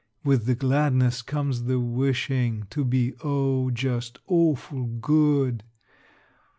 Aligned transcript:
With 0.23 0.45
the 0.47 0.55
gladness 0.55 1.21
comes 1.21 1.65
the 1.65 1.79
wishin' 1.79 2.65
To 2.71 2.83
be, 2.83 3.13
oh, 3.23 3.69
just 3.69 4.17
awful 4.25 4.85
good! 4.87 5.63